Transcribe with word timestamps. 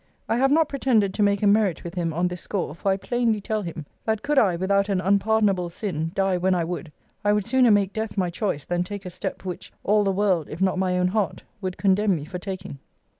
I 0.27 0.35
have 0.37 0.49
not 0.49 0.67
pretended 0.67 1.13
to 1.13 1.21
make 1.21 1.43
a 1.43 1.45
merit 1.45 1.83
with 1.83 1.93
him 1.93 2.11
on 2.11 2.27
this 2.27 2.41
score; 2.41 2.73
for 2.73 2.91
I 2.91 2.97
plainly 2.97 3.39
tell 3.39 3.61
him, 3.61 3.85
'That 4.03 4.23
could 4.23 4.39
I, 4.39 4.55
without 4.55 4.89
an 4.89 4.99
unpardonable 4.99 5.69
sin, 5.69 6.11
die 6.15 6.37
when 6.37 6.55
I 6.55 6.63
would, 6.63 6.91
I 7.23 7.31
would 7.31 7.45
sooner 7.45 7.69
make 7.69 7.93
death 7.93 8.17
my 8.17 8.31
choice, 8.31 8.65
than 8.65 8.83
take 8.83 9.05
a 9.05 9.11
step, 9.11 9.45
which 9.45 9.71
all 9.83 10.03
the 10.03 10.11
world, 10.11 10.49
if 10.49 10.59
not 10.59 10.79
my 10.79 10.97
own 10.97 11.09
heart, 11.09 11.43
would 11.61 11.77
condemn 11.77 12.15
me 12.15 12.25
for 12.25 12.39
taking.' 12.39 12.79